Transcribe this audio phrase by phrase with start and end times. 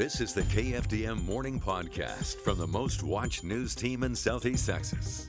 [0.00, 5.28] This is the KFDM Morning Podcast from the most watched news team in Southeast Texas.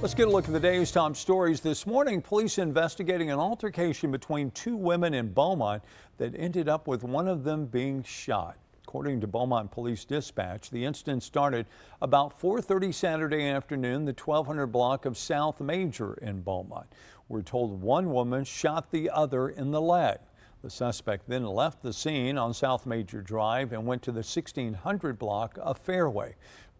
[0.00, 1.60] Let's get a look at the day's top stories.
[1.60, 5.82] This morning, police investigating an altercation between two women in Beaumont
[6.18, 8.56] that ended up with one of them being shot.
[8.84, 11.66] According to Beaumont Police Dispatch, the incident started
[12.00, 16.86] about 4:30 Saturday afternoon, the 1200 block of South Major in Beaumont.
[17.28, 20.18] We're told one woman shot the other in the leg.
[20.62, 25.18] The suspect then left the scene on South Major Drive and went to the 1600
[25.18, 26.36] block of Fairway.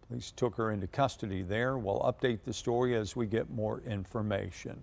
[0.07, 1.77] Police took her into custody there.
[1.77, 4.81] We'll update the story as we get more information.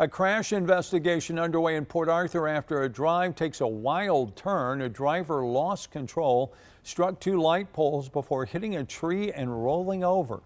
[0.00, 4.80] A crash investigation underway in Port Arthur after a drive takes a wild turn.
[4.80, 10.40] A driver lost control, struck two light poles before hitting a tree and rolling over.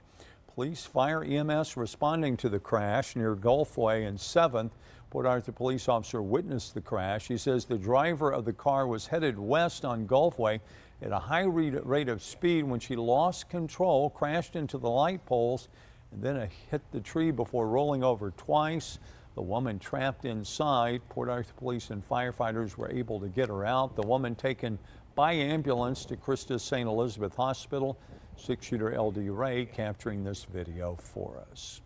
[0.55, 4.73] Police, fire, EMS responding to the crash near Gulfway and 7th.
[5.11, 7.29] Port Arthur police officer witnessed the crash.
[7.29, 10.61] He says the driver of the car was headed west on Gulfway
[11.01, 15.69] at a high rate of speed when she lost control, crashed into the light poles,
[16.13, 18.99] and then hit the tree before rolling over twice.
[19.35, 21.01] The woman trapped inside.
[21.09, 23.97] Port Arthur police and firefighters were able to get her out.
[23.97, 24.79] The woman taken
[25.15, 26.89] by ambulance to Christus St.
[26.89, 27.99] Elizabeth Hospital.
[28.37, 31.81] Six shooter LD Ray capturing this video for us.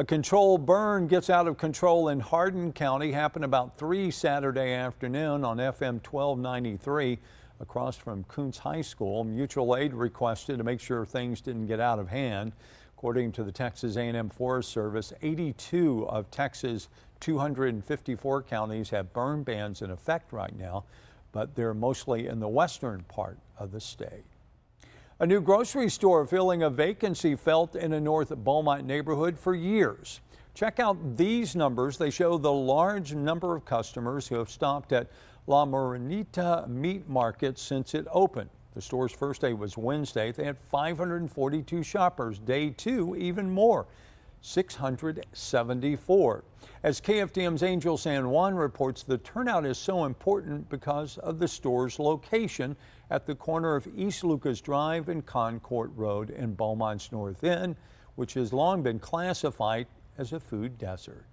[0.00, 3.12] A controlled burn gets out of control in Hardin County.
[3.12, 7.18] Happened about 3 Saturday afternoon on FM 1293
[7.60, 9.24] across from Kountze High School.
[9.24, 12.52] Mutual aid requested to make sure things didn't get out of hand.
[12.96, 16.88] According to the Texas A&M Forest Service, 82 of Texas'
[17.20, 20.84] 254 counties have burn bans in effect right now,
[21.30, 24.24] but they're mostly in the western part of the state.
[25.22, 30.22] A new grocery store filling a vacancy felt in a North Beaumont neighborhood for years.
[30.54, 31.98] Check out these numbers.
[31.98, 35.10] They show the large number of customers who have stopped at
[35.46, 38.48] La Morenita Meat Market since it opened.
[38.72, 40.32] The store's first day was Wednesday.
[40.32, 42.38] They had 542 shoppers.
[42.38, 43.88] Day two, even more.
[44.40, 46.44] 674.
[46.82, 51.98] As KFDM's Angel San Juan reports, the turnout is so important because of the store's
[51.98, 52.74] location
[53.10, 57.76] at the corner of East Lucas Drive and Concord Road in Beaumont's North End,
[58.14, 61.26] which has long been classified as a food desert.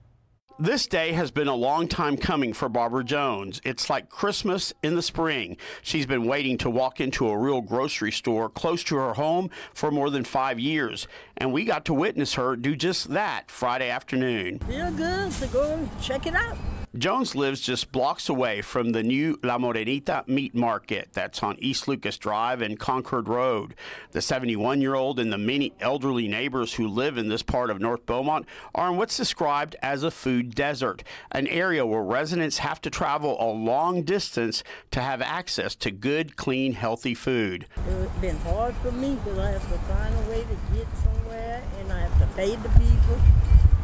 [0.59, 3.61] This day has been a long time coming for Barbara Jones.
[3.63, 5.55] It's like Christmas in the spring.
[5.83, 9.91] She's been waiting to walk into a real grocery store close to her home for
[9.91, 14.57] more than five years, and we got to witness her do just that Friday afternoon.
[14.59, 16.57] Feel good to go check it out.
[16.97, 21.87] Jones lives just blocks away from the new La Morenita Meat Market that's on East
[21.87, 23.75] Lucas Drive and Concord Road.
[24.11, 27.79] The 71 year old and the many elderly neighbors who live in this part of
[27.79, 32.81] North Beaumont are in what's described as a food desert, an area where residents have
[32.81, 37.67] to travel a long distance to have access to good, clean, healthy food.
[37.87, 41.63] It's been hard for me because I have to find a way to get somewhere
[41.79, 43.19] and I have to pay the people.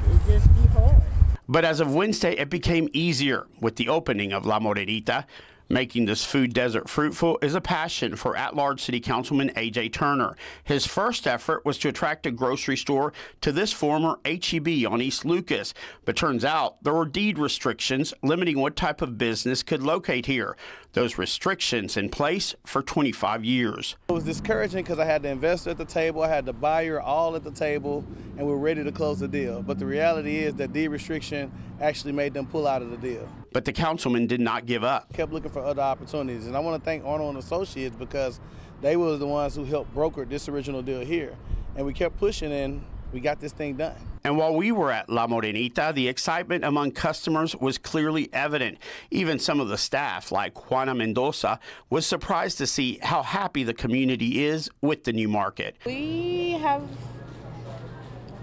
[0.09, 1.03] It just be hard.
[1.48, 5.26] But as of Wednesday, it became easier with the opening of La Morenita.
[5.69, 9.90] Making this food desert fruitful is a passion for at large City Councilman A.J.
[9.90, 10.35] Turner.
[10.63, 15.23] His first effort was to attract a grocery store to this former HEB on East
[15.23, 15.73] Lucas,
[16.03, 20.57] but turns out there were deed restrictions limiting what type of business could locate here.
[20.91, 23.96] Those restrictions in place for 25 years.
[24.09, 27.02] It was discouraging because I had the investor at the table, I had the buyer
[27.02, 28.06] all at the table,
[28.38, 29.63] and we are ready to close the deal.
[29.63, 33.28] But the reality is that deed restriction actually made them pull out of the deal.
[33.53, 35.14] But the councilman did not give up.
[35.14, 38.40] Kept looking for other opportunities, and I want to thank Arnold and Associates because
[38.81, 41.36] they was the ones who helped broker this original deal here,
[41.75, 42.84] and we kept pushing and
[43.14, 43.96] we got this thing done.
[44.24, 48.80] And while we were at La Morenita, the excitement among customers was clearly evident.
[49.12, 51.59] Even some of the staff, like Juana Mendoza,
[51.90, 55.78] was surprised to see how happy the community is with the new market.
[55.85, 56.81] We have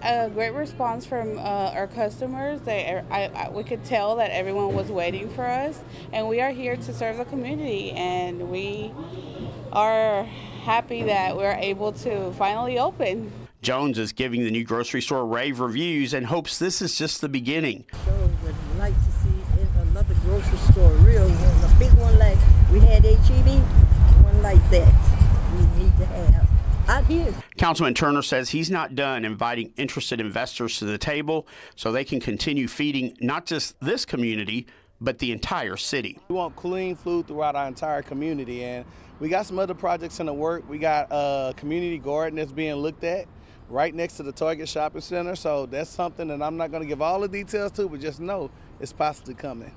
[0.02, 2.60] a great response from uh, our customers.
[2.60, 5.80] They, I, I, we could tell that everyone was waiting for us,
[6.12, 7.92] and we are here to serve the community.
[7.92, 8.92] And we
[9.72, 13.32] are happy that we're able to finally open.
[13.62, 17.28] Jones is giving the new grocery store rave reviews and hopes this is just the
[17.28, 17.84] beginning.
[18.04, 19.40] Sure would like to see
[19.90, 22.38] another grocery store, real one, a big one like
[22.72, 23.62] we had HEB,
[24.24, 24.94] one like that.
[25.54, 26.48] We need to have
[26.88, 27.34] out here.
[27.60, 31.46] Councilman Turner says he's not done inviting interested investors to the table
[31.76, 34.66] so they can continue feeding not just this community,
[34.98, 36.18] but the entire city.
[36.30, 38.86] We want clean food throughout our entire community, and
[39.20, 40.66] we got some other projects in the work.
[40.70, 43.26] We got a community garden that's being looked at
[43.68, 45.36] right next to the Target Shopping Center.
[45.36, 48.20] So that's something that I'm not going to give all the details to, but just
[48.20, 49.70] know it's possibly coming.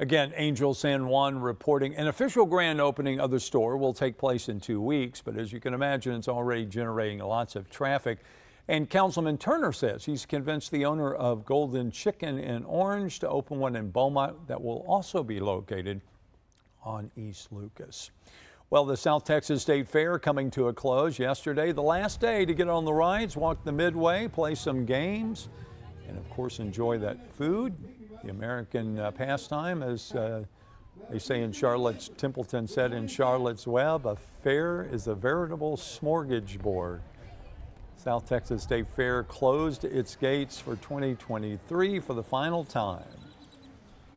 [0.00, 4.48] Again, Angel San Juan reporting an official grand opening of the store will take place
[4.48, 8.18] in two weeks, but as you can imagine, it's already generating lots of traffic.
[8.66, 13.60] And Councilman Turner says he's convinced the owner of Golden Chicken in Orange to open
[13.60, 16.00] one in Beaumont that will also be located
[16.82, 18.10] on East Lucas.
[18.70, 22.52] Well, the South Texas State Fair coming to a close yesterday, the last day to
[22.52, 25.48] get on the rides, walk the midway, play some games,
[26.08, 27.76] and of course enjoy that food
[28.24, 30.44] the American uh, pastime, as uh,
[31.10, 37.00] they say in Charlotte's, Templeton said in Charlotte's Web, a fair is a veritable smorgasbord.
[37.96, 43.02] South Texas State Fair closed its gates for 2023 for the final time.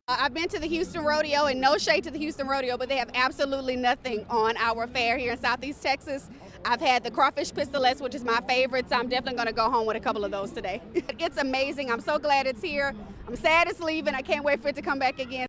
[0.09, 2.97] I've been to the Houston Rodeo, and no shade to the Houston Rodeo, but they
[2.97, 6.29] have absolutely nothing on our fair here in Southeast Texas.
[6.65, 9.69] I've had the crawfish pistolettes, which is my favorite, so I'm definitely going to go
[9.69, 10.81] home with a couple of those today.
[10.93, 11.91] it's amazing.
[11.91, 12.93] I'm so glad it's here.
[13.27, 14.15] I'm sad it's leaving.
[14.15, 15.47] I can't wait for it to come back again.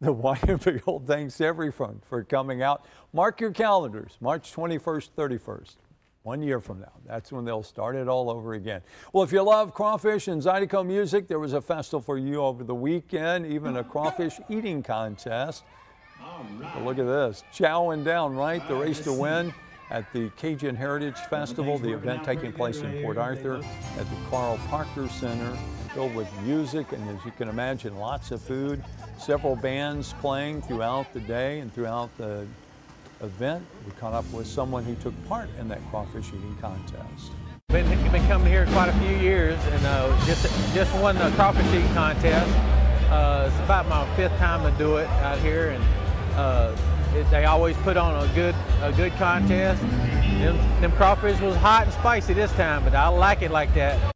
[0.00, 2.84] The wonderful thanks everyone for coming out.
[3.12, 5.76] Mark your calendars, March 21st, 31st.
[6.24, 8.80] One year from now, that's when they'll start it all over again.
[9.12, 12.62] Well, if you love crawfish and Zydeco music, there was a festival for you over
[12.62, 15.64] the weekend, even a crawfish eating contest.
[16.58, 16.84] Right.
[16.84, 18.66] Look at this, chowing down, right?
[18.68, 19.52] The race to win
[19.90, 24.58] at the Cajun Heritage Festival, the event taking place in Port Arthur at the Carl
[24.68, 25.56] Parker Center,
[25.92, 28.82] filled with music and as you can imagine, lots of food,
[29.18, 32.46] several bands playing throughout the day and throughout the
[33.20, 33.64] event.
[33.84, 37.32] We caught up with someone who took part in that crawfish eating contest.
[37.68, 41.66] Been, been coming here quite a few years and uh, just, just won the crawfish
[41.68, 42.50] eating contest.
[43.10, 45.84] Uh, it's about my fifth time to do it out here and
[46.34, 46.76] uh,
[47.14, 49.80] it, they always put on a good a good contest.
[49.82, 54.12] Them, them crawfish was hot and spicy this time, but I like it like that.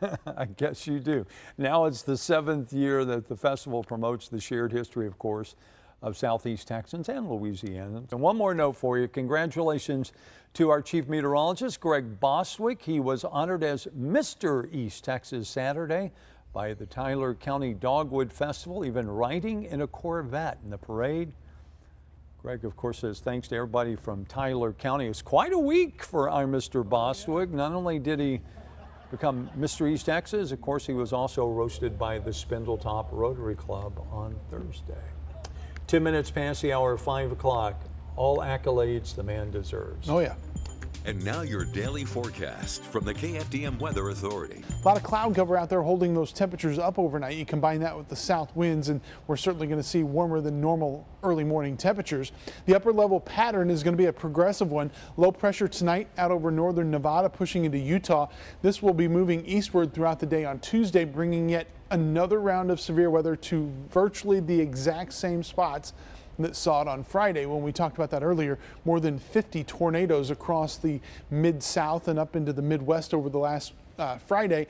[0.26, 1.26] I guess you do.
[1.56, 5.54] Now it's the seventh year that the festival promotes the shared history, of course,
[6.02, 8.12] of Southeast Texans and Louisianans.
[8.12, 9.08] And one more note for you.
[9.08, 10.12] Congratulations
[10.54, 12.82] to our chief meteorologist, Greg Bostwick.
[12.82, 14.72] He was honored as Mr.
[14.72, 16.12] East Texas Saturday
[16.56, 21.30] by the Tyler County Dogwood Festival, even riding in a Corvette in the parade.
[22.40, 25.06] Greg, of course, says thanks to everybody from Tyler County.
[25.06, 26.82] It's quite a week for our Mr.
[26.82, 27.50] Bostwick.
[27.50, 28.40] Not only did he
[29.10, 29.86] become Mr.
[29.86, 34.94] East Texas, of course, he was also roasted by the Spindletop Rotary Club on Thursday.
[35.88, 37.78] 10 minutes past the hour, 5 o'clock.
[38.16, 40.08] All accolades the man deserves.
[40.08, 40.36] Oh, yeah.
[41.06, 44.64] And now your daily forecast from the KFDM Weather Authority.
[44.82, 47.36] A lot of cloud cover out there holding those temperatures up overnight.
[47.36, 50.60] You combine that with the south winds and we're certainly going to see warmer than
[50.60, 52.32] normal early morning temperatures.
[52.64, 54.90] The upper level pattern is going to be a progressive one.
[55.16, 58.26] Low pressure tonight out over northern Nevada pushing into Utah.
[58.60, 62.80] This will be moving eastward throughout the day on Tuesday bringing yet another round of
[62.80, 65.92] severe weather to virtually the exact same spots
[66.44, 68.58] that saw it on Friday when we talked about that earlier.
[68.84, 71.00] More than 50 tornadoes across the
[71.30, 74.66] mid south and up into the Midwest over the last uh, Friday.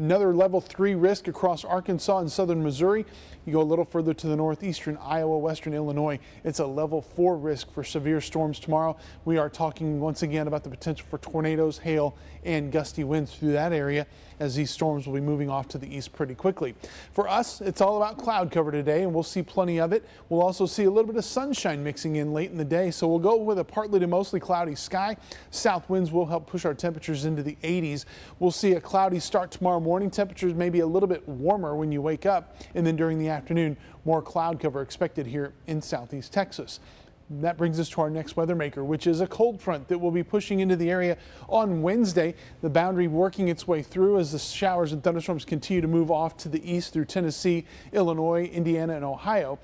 [0.00, 3.04] Another level three risk across Arkansas and southern Missouri.
[3.44, 6.18] You go a little further to the northeastern Iowa, western Illinois.
[6.42, 8.96] It's a level four risk for severe storms tomorrow.
[9.26, 13.52] We are talking once again about the potential for tornadoes, hail, and gusty winds through
[13.52, 14.06] that area
[14.38, 16.74] as these storms will be moving off to the east pretty quickly.
[17.12, 20.02] For us, it's all about cloud cover today, and we'll see plenty of it.
[20.30, 23.06] We'll also see a little bit of sunshine mixing in late in the day, so
[23.06, 25.18] we'll go with a partly to mostly cloudy sky.
[25.50, 28.06] South winds will help push our temperatures into the 80s.
[28.38, 29.89] We'll see a cloudy start tomorrow morning.
[29.90, 33.18] Morning temperatures may be a little bit warmer when you wake up, and then during
[33.18, 36.78] the afternoon, more cloud cover expected here in southeast Texas.
[37.28, 40.12] That brings us to our next weather maker, which is a cold front that will
[40.12, 41.18] be pushing into the area
[41.48, 42.36] on Wednesday.
[42.62, 46.36] The boundary working its way through as the showers and thunderstorms continue to move off
[46.36, 49.58] to the east through Tennessee, Illinois, Indiana, and Ohio.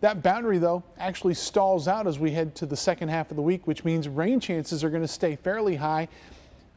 [0.00, 3.44] That boundary, though, actually stalls out as we head to the second half of the
[3.44, 6.08] week, which means rain chances are going to stay fairly high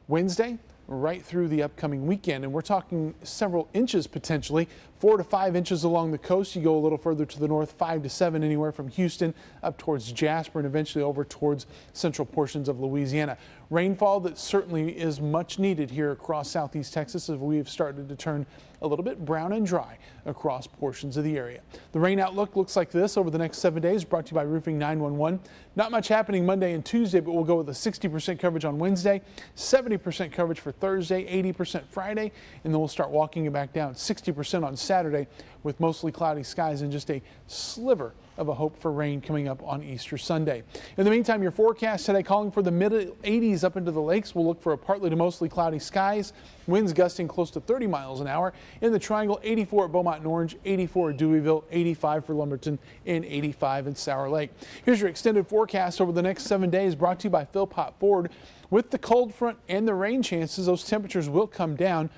[0.07, 2.43] Wednesday right through the upcoming weekend.
[2.43, 4.67] And we're talking several inches potentially,
[5.05, 6.55] four to five inches along the coast.
[6.55, 9.77] You go a little further to the north, five to seven anywhere from Houston up
[9.77, 13.37] towards Jasper and eventually over towards central portions of Louisiana.
[13.69, 18.47] Rainfall that certainly is much needed here across southeast Texas as we've started to turn
[18.81, 21.61] a little bit brown and dry across portions of the area.
[21.91, 24.43] The rain outlook looks like this over the next seven days, brought to you by
[24.43, 25.39] Roofing 911.
[25.75, 29.21] Not much happening Monday and Tuesday, but we'll go with a 60% coverage on Wednesday,
[29.55, 32.31] 70% coverage for Thursday, 80% Friday,
[32.63, 33.93] and then we'll start walking it back down.
[33.93, 34.94] 60% on Saturday.
[34.95, 35.27] Saturday
[35.63, 39.61] with mostly cloudy skies and just a sliver of a hope for rain coming up
[39.61, 40.63] on Easter Sunday.
[40.95, 44.33] In the meantime, your forecast today calling for the mid 80s up into the lakes.
[44.33, 46.31] We'll look for a partly to mostly cloudy skies,
[46.65, 48.53] winds gusting close to 30 miles an hour.
[48.79, 53.25] In the triangle, 84 at Beaumont and Orange, 84 at Deweyville, 85 for Lumberton, and
[53.25, 54.51] 85 in Sour Lake.
[54.85, 58.31] Here's your extended forecast over the next seven days brought to you by Philpott Ford.
[58.69, 62.09] With the cold front and the rain chances, those temperatures will come down.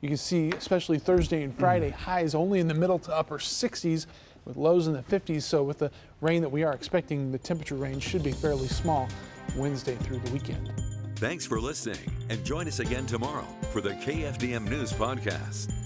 [0.00, 1.94] You can see, especially Thursday and Friday, mm.
[1.94, 4.06] highs only in the middle to upper 60s
[4.44, 5.42] with lows in the 50s.
[5.42, 9.08] So with the rain that we are expecting, the temperature range should be fairly small
[9.56, 10.72] Wednesday through the weekend.
[11.16, 15.83] Thanks for listening and join us again tomorrow for the KFDM News Podcast.